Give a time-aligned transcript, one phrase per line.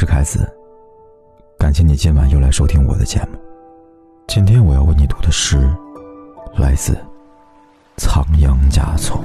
[0.00, 0.48] 是凯子，
[1.58, 3.38] 感谢你今晚又来收听我的节目。
[4.28, 5.58] 今天我要为你读的诗，
[6.56, 6.96] 来自
[7.96, 9.20] 仓央嘉措。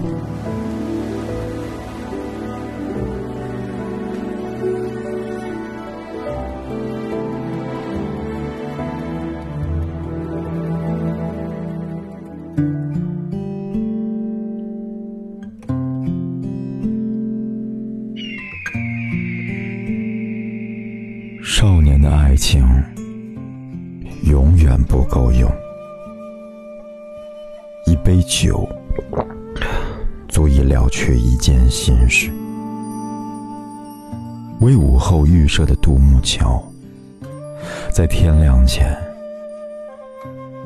[21.94, 22.66] 年的爱情
[24.24, 25.48] 永远不够用，
[27.86, 28.68] 一杯酒
[30.28, 32.32] 足以了却一件心事。
[34.60, 36.64] 为午后预设的独木桥，
[37.92, 38.98] 在天亮前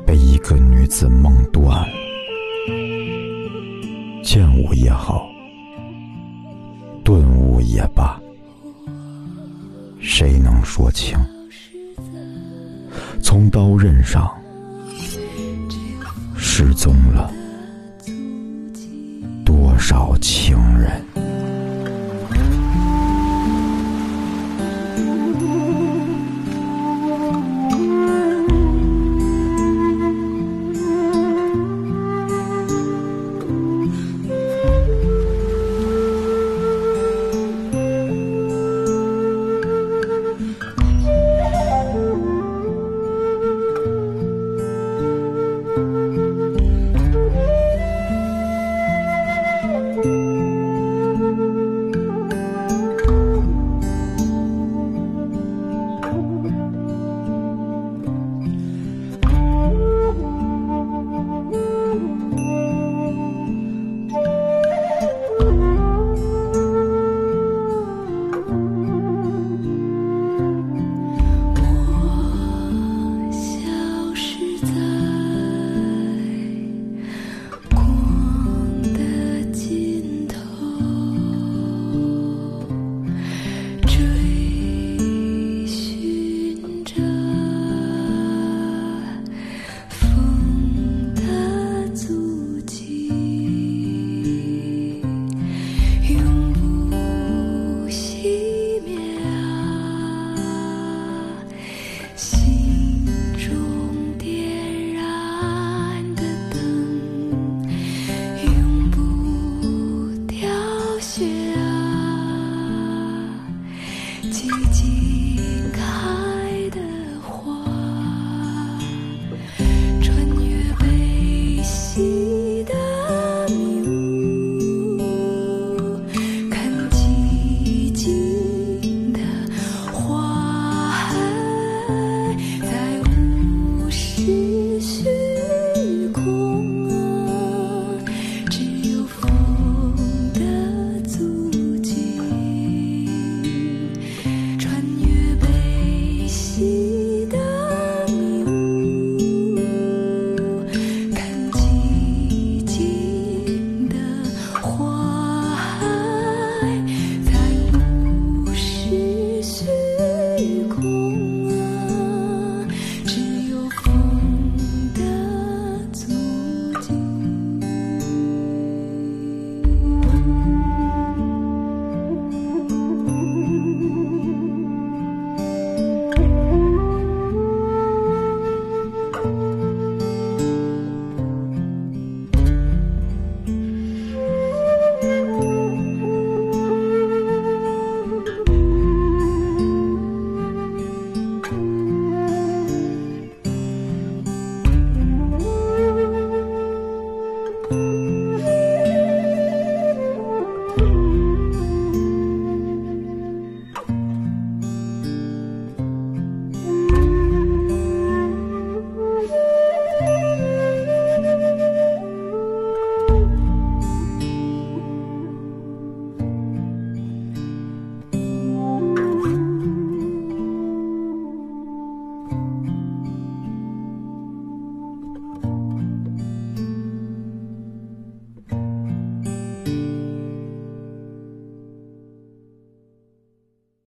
[0.06, 1.94] 被一个女子梦断了。
[4.22, 5.26] 见物也好，
[7.04, 8.18] 顿悟也罢。
[10.10, 11.18] 谁能说清？
[13.22, 14.26] 从刀刃上
[16.34, 17.30] 失踪了
[19.44, 21.04] 多少情人？